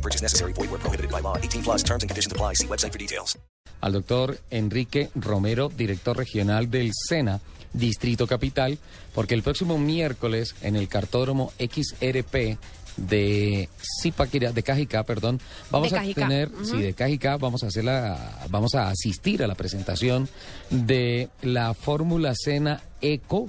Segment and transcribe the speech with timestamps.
[0.00, 0.52] No purchase necessary.
[0.54, 1.36] Void where prohibited by law.
[1.36, 2.54] 18 plus terms and conditions apply.
[2.54, 3.36] See website for details.
[3.82, 7.40] Al doctor Enrique Romero, director regional del SENA,
[7.72, 8.78] Distrito Capital,
[9.14, 12.58] porque el próximo miércoles en el cartódromo XRP
[12.98, 13.68] de
[14.02, 16.20] Zipaquirá, de Cajicá, perdón, vamos De a Cajicá.
[16.28, 16.64] tener, Ujú.
[16.64, 20.28] sí, de Cajicá, vamos a hacer la, vamos a asistir a la presentación
[20.68, 23.48] de la Fórmula Sena Eco,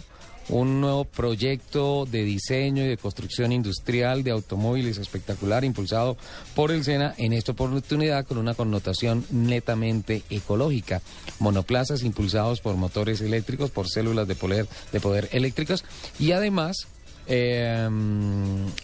[0.52, 6.18] un nuevo proyecto de diseño y de construcción industrial de automóviles espectacular impulsado
[6.56, 11.02] por el SENA en esta oportunidad con una connotación netamente ecológica.
[11.40, 15.86] Monoplazas impulsados por motores eléctricos, por células de poder, de poder eléctricas
[16.20, 16.88] y además
[17.28, 17.90] eh,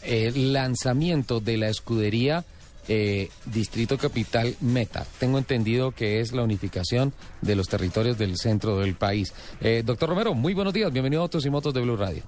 [0.03, 2.45] el lanzamiento de la escudería
[2.87, 5.05] eh, Distrito Capital Meta.
[5.19, 9.33] Tengo entendido que es la unificación de los territorios del centro del país.
[9.61, 10.91] Eh, doctor Romero, muy buenos días.
[10.91, 12.23] Bienvenido a Autos y Motos de Blue Radio.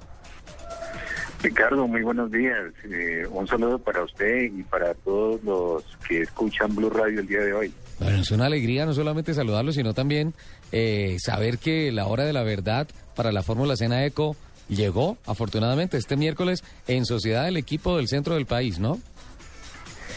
[1.42, 2.74] Ricardo, muy buenos días.
[2.84, 7.40] Eh, un saludo para usted y para todos los que escuchan Blue Radio el día
[7.40, 7.74] de hoy.
[8.00, 10.34] Bueno, es una alegría no solamente saludarlo, sino también
[10.72, 14.36] eh, saber que la hora de la verdad para la Fórmula Cena Eco
[14.68, 19.00] llegó, afortunadamente, este miércoles en sociedad del equipo del centro del país, ¿no?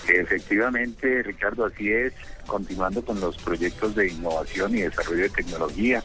[0.09, 2.13] Efectivamente, Ricardo, así es.
[2.47, 6.03] Continuando con los proyectos de innovación y desarrollo de tecnología.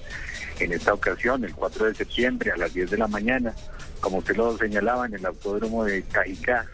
[0.60, 3.54] En esta ocasión, el 4 de septiembre a las 10 de la mañana,
[4.00, 6.66] como usted lo señalaba, en el autódromo de Cajicá,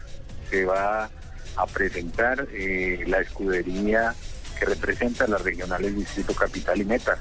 [0.50, 1.10] se va
[1.56, 4.14] a presentar eh, la escudería
[4.58, 7.18] que representa las regionales Distrito Capital y Meta.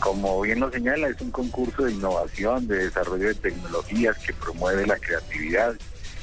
[0.00, 4.86] Como bien lo señala, es un concurso de innovación, de desarrollo de tecnologías que promueve
[4.86, 5.74] la creatividad,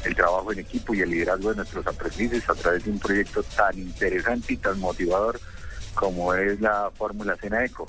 [0.05, 3.43] el trabajo en equipo y el liderazgo de nuestros aprendices a través de un proyecto
[3.43, 5.39] tan interesante y tan motivador
[5.95, 7.87] como es la Fórmula Cena Eco.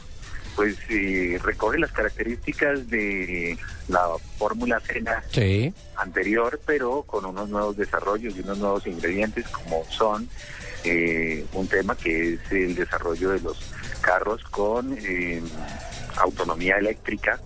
[0.57, 3.59] Pues eh, recoge las características de
[3.89, 4.07] la
[4.39, 5.73] Fórmula Cena Sí.
[5.97, 10.29] anterior, pero con unos nuevos desarrollos y unos nuevos ingredientes como son
[10.85, 13.59] eh, un tema que es el desarrollo de los
[14.01, 15.43] carros con eh,
[16.19, 17.41] autonomía eléctrica,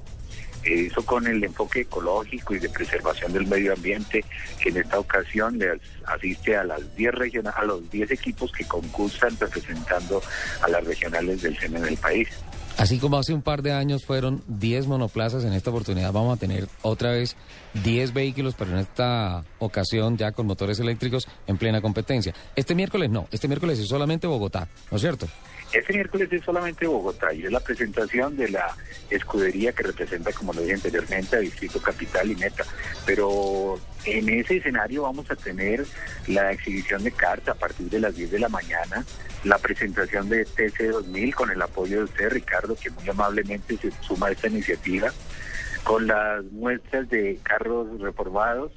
[0.65, 4.25] eso con el enfoque ecológico y de preservación del medio ambiente,
[4.61, 8.53] que en esta ocasión le as- asiste a las 10 regiona- a los 10 equipos
[8.53, 10.23] que concursan representando
[10.63, 12.29] a las regionales del SENA en el país.
[12.79, 16.41] Así como hace un par de años fueron 10 monoplazas, en esta oportunidad vamos a
[16.41, 17.35] tener otra vez
[17.83, 22.33] 10 vehículos, pero en esta ocasión ya con motores eléctricos en plena competencia.
[22.55, 25.27] Este miércoles no, este miércoles es solamente Bogotá, ¿no es cierto?
[25.73, 28.77] Este miércoles es solamente Bogotá y es la presentación de la
[29.11, 32.65] escudería que representa, como lo dije anteriormente, a Distrito Capital y Meta.
[33.05, 35.85] Pero en ese escenario vamos a tener
[36.27, 39.05] la exhibición de carta a partir de las 10 de la mañana,
[39.45, 44.29] la presentación de TC2000 con el apoyo de usted, Ricardo, que muy amablemente se suma
[44.29, 45.13] a esta iniciativa,
[45.85, 48.73] con las muestras de carros reformados,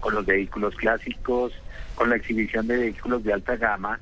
[0.00, 1.52] con los vehículos clásicos,
[1.94, 4.00] con la exhibición de vehículos de alta gama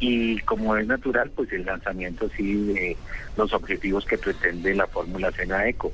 [0.00, 2.96] y como es natural, pues el lanzamiento sí de
[3.36, 5.92] los objetivos que pretende la Fórmula Cena Eco.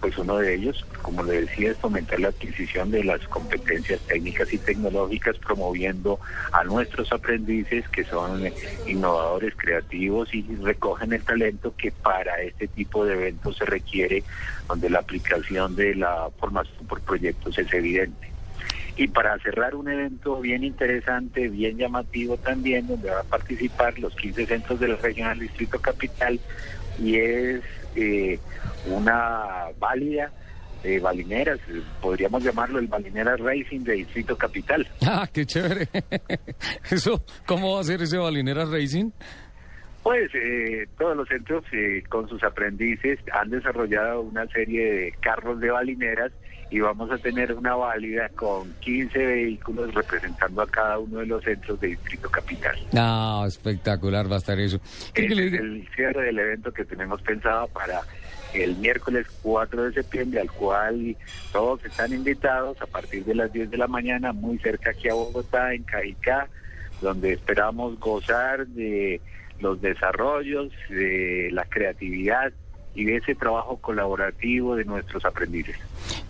[0.00, 4.50] Pues uno de ellos, como le decía, es fomentar la adquisición de las competencias técnicas
[4.52, 6.18] y tecnológicas, promoviendo
[6.52, 8.50] a nuestros aprendices que son
[8.86, 14.22] innovadores, creativos y recogen el talento que para este tipo de eventos se requiere,
[14.68, 18.28] donde la aplicación de la formación por proyectos es evidente.
[18.96, 24.14] Y para cerrar un evento bien interesante, bien llamativo también, donde van a participar los
[24.16, 26.40] 15 centros de la regional Distrito Capital,
[26.98, 27.60] y es
[27.98, 28.38] eh,
[28.86, 30.30] una válida
[30.82, 34.86] de balineras, eh, podríamos llamarlo el Balinera Racing de Distrito Capital.
[35.04, 35.88] Ah, qué chévere.
[36.90, 39.10] Eso, ¿cómo va a ser ese Balinera Racing?
[40.08, 45.60] Pues eh, todos los centros eh, con sus aprendices han desarrollado una serie de carros
[45.60, 46.32] de balineras
[46.70, 51.44] y vamos a tener una válida con 15 vehículos representando a cada uno de los
[51.44, 52.78] centros de Distrito Capital.
[52.90, 54.80] No, espectacular va a estar eso.
[55.12, 55.58] ¿Qué es diga?
[55.58, 58.00] el cierre del evento que tenemos pensado para
[58.54, 61.18] el miércoles 4 de septiembre, al cual
[61.52, 65.12] todos están invitados a partir de las 10 de la mañana, muy cerca aquí a
[65.12, 66.48] Bogotá, en Cajicá,
[67.02, 69.20] donde esperamos gozar de
[69.60, 72.52] los desarrollos, de la creatividad
[72.94, 75.76] y de ese trabajo colaborativo de nuestros aprendices.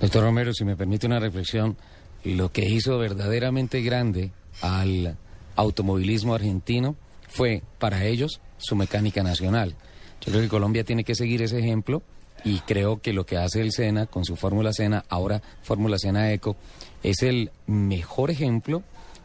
[0.00, 1.76] Doctor Romero, si me permite una reflexión,
[2.24, 5.16] lo que hizo verdaderamente grande al
[5.56, 6.96] automovilismo argentino
[7.28, 9.74] fue para ellos su mecánica nacional.
[10.20, 12.02] Yo creo que Colombia tiene que seguir ese ejemplo
[12.44, 16.32] y creo que lo que hace el SENA con su Fórmula SENA, ahora Fórmula SENA
[16.32, 16.56] Eco,
[17.02, 18.82] es el mejor ejemplo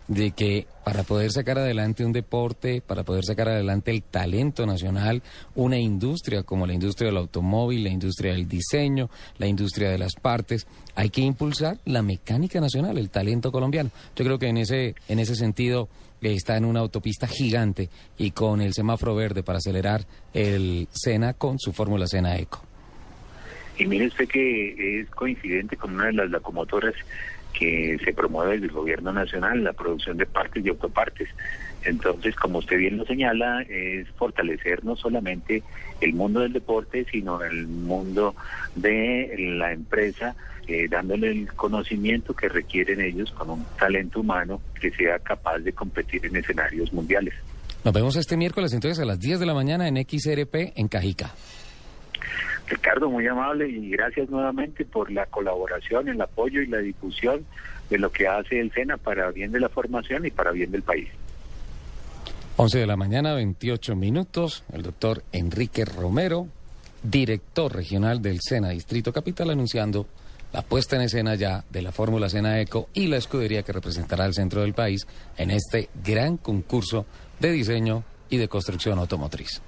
[0.07, 5.21] de que para poder sacar adelante un deporte, para poder sacar adelante el talento nacional,
[5.55, 10.15] una industria como la industria del automóvil, la industria del diseño, la industria de las
[10.15, 13.91] partes, hay que impulsar la mecánica nacional, el talento colombiano.
[14.15, 15.87] Yo creo que en ese, en ese sentido
[16.21, 21.33] eh, está en una autopista gigante y con el semáforo verde para acelerar el SENA
[21.33, 22.61] con su fórmula SENA Eco.
[23.77, 26.93] Y mire usted que es coincidente con una de las locomotoras
[27.57, 31.29] que se promueve desde el gobierno nacional, la producción de partes y autopartes.
[31.83, 35.63] Entonces, como usted bien lo señala, es fortalecer no solamente
[36.01, 38.35] el mundo del deporte, sino el mundo
[38.75, 40.35] de la empresa,
[40.67, 45.73] eh, dándole el conocimiento que requieren ellos con un talento humano que sea capaz de
[45.73, 47.33] competir en escenarios mundiales.
[47.83, 51.31] Nos vemos este miércoles entonces a las 10 de la mañana en XRP en Cajica.
[52.67, 57.45] Ricardo, muy amable y gracias nuevamente por la colaboración, el apoyo y la difusión
[57.89, 60.81] de lo que hace el SENA para bien de la formación y para bien del
[60.81, 61.09] país.
[62.55, 64.63] 11 de la mañana, 28 minutos.
[64.71, 66.47] El doctor Enrique Romero,
[67.01, 70.05] director regional del SENA Distrito Capital, anunciando
[70.53, 74.25] la puesta en escena ya de la Fórmula SENA Eco y la escudería que representará
[74.25, 77.07] el centro del país en este gran concurso
[77.39, 79.61] de diseño y de construcción automotriz.